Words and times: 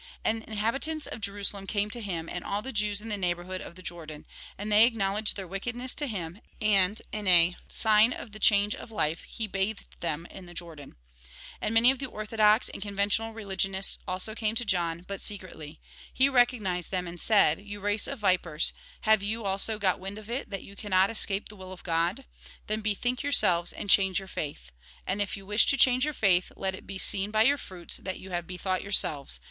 And 0.25 0.43
inhabitants 0.45 1.05
of 1.05 1.21
Jerusalem 1.21 1.67
came 1.67 1.91
to 1.91 2.01
him, 2.01 2.27
and 2.27 2.43
all 2.43 2.63
the 2.63 2.73
Jews 2.73 3.01
in 3.01 3.09
the 3.09 3.15
neighbourhood 3.17 3.61
of 3.61 3.75
the 3.75 3.83
Jordan. 3.83 4.25
And 4.57 4.71
they 4.71 4.83
acknowledged 4.87 5.35
their 5.35 5.47
wickedness 5.47 5.93
to 5.93 6.07
him; 6.07 6.41
and, 6.59 6.99
in 7.11 7.55
sign 7.67 8.11
of 8.11 8.31
the 8.31 8.39
change 8.39 8.73
of 8.73 8.89
life, 8.89 9.21
he 9.25 9.45
bathed 9.45 9.99
them 10.01 10.25
in 10.31 10.47
the 10.47 10.55
Jordan. 10.55 10.95
And 11.61 11.71
many 11.75 11.91
of 11.91 11.99
the 11.99 12.07
orthodox 12.07 12.67
and 12.67 12.81
conventional 12.81 13.35
religionists 13.35 13.99
also 14.07 14.33
came 14.33 14.55
to 14.55 14.65
John, 14.65 15.05
but 15.07 15.21
secretly. 15.21 15.79
He 16.11 16.27
recognised 16.29 16.89
them, 16.89 17.07
and 17.07 17.21
said:" 17.21 17.59
You 17.63 17.79
race 17.79 18.07
of 18.07 18.17
vipers! 18.17 18.73
Have 19.01 19.21
you, 19.21 19.43
also, 19.43 19.77
got 19.77 19.99
wind 19.99 20.17
of 20.17 20.31
it, 20.31 20.49
that 20.49 20.63
you 20.63 20.75
cannot 20.75 21.11
escape 21.11 21.47
the 21.47 21.55
will 21.55 21.71
of 21.71 21.83
God? 21.83 22.25
Then 22.65 22.81
bethink 22.81 23.21
yourselves, 23.21 23.71
and 23.71 23.87
change 23.87 24.17
your 24.17 24.27
faith! 24.27 24.71
And 25.05 25.21
if 25.21 25.37
you 25.37 25.45
wish 25.45 25.67
to 25.67 25.77
change 25.77 26.05
your 26.05 26.15
faith, 26.15 26.51
let 26.55 26.73
it 26.73 26.87
be 26.87 26.97
seen 26.97 27.29
by 27.29 27.43
your 27.43 27.59
fruits 27.59 27.97
that 27.97 28.19
you 28.19 28.31
have 28.31 28.47
bethought 28.47 28.81
youi'selves. 28.81 29.37